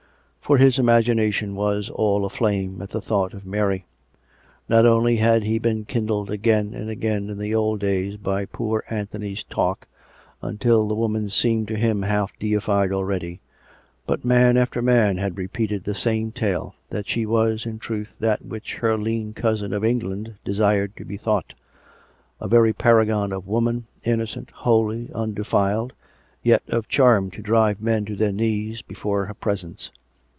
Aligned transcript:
For 0.51 0.57
his 0.57 0.77
imagination 0.79 1.55
was 1.55 1.87
all 1.89 2.25
aflame 2.25 2.81
at 2.81 2.89
the 2.89 2.99
thought 2.99 3.33
of 3.33 3.45
Mary. 3.45 3.85
Not 4.67 4.85
only 4.85 5.15
had 5.15 5.43
he 5.43 5.59
been 5.59 5.85
kindled 5.85 6.29
again 6.29 6.73
and 6.73 6.89
again 6.89 7.29
in 7.29 7.37
the 7.37 7.55
old 7.55 7.79
days 7.79 8.17
by 8.17 8.43
poor 8.43 8.83
Anthony's 8.89 9.45
talk, 9.45 9.87
until 10.41 10.89
the 10.89 10.93
woman 10.93 11.29
seemed 11.29 11.69
to 11.69 11.77
him 11.77 12.01
half 12.01 12.37
deified 12.37 12.91
already; 12.91 13.39
but 14.05 14.25
man 14.25 14.57
after 14.57 14.81
man 14.81 15.15
had 15.15 15.37
repeated 15.37 15.85
the 15.85 15.95
same 15.95 16.33
tale, 16.33 16.75
that 16.89 17.07
she 17.07 17.25
was, 17.25 17.65
in 17.65 17.79
truth, 17.79 18.13
that 18.19 18.43
which 18.45 18.75
her 18.75 18.97
lean 18.97 19.31
cousin 19.33 19.71
of 19.71 19.85
England 19.85 20.35
desired 20.43 20.97
to 20.97 21.05
be 21.05 21.15
thought— 21.15 21.53
a 22.41 22.49
very 22.49 22.73
paragon 22.73 23.31
of 23.31 23.47
women, 23.47 23.85
innocent, 24.03 24.49
holy, 24.51 25.09
undefiled, 25.15 25.93
yet 26.43 26.63
of 26.67 26.89
charm 26.89 27.31
to 27.31 27.41
drive 27.41 27.81
men 27.81 28.03
to 28.03 28.17
their 28.17 28.33
knees 28.33 28.81
before 28.81 29.27
her 29.27 29.33
presence. 29.33 29.91